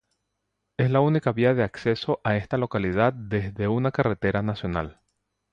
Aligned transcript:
Es 0.79 0.89
la 0.89 0.99
única 0.99 1.31
vía 1.31 1.53
de 1.53 1.61
acceso 1.61 2.21
a 2.23 2.35
esta 2.35 2.57
localidad 2.57 3.13
desde 3.13 3.67
una 3.67 3.91
carretera 3.91 4.41
nacional. 4.41 4.99